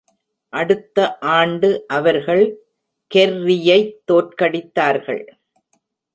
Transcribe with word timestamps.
அடுத்த 0.49 1.17
ஆண்டு, 1.17 1.85
அவர்கள் 1.87 2.59
கெர்ரியைத் 3.15 3.95
தோற்கடித்தார்கள். 4.11 5.27